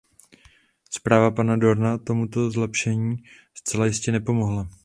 Zpráva 0.91 1.31
pana 1.31 1.55
Doorna 1.57 1.97
tomuto 1.97 2.51
zlepšení 2.51 3.23
zcela 3.53 3.85
jistě 3.85 4.11
napomohla. 4.11 4.69